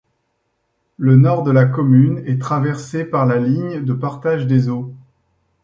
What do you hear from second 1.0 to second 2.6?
nord de la commune est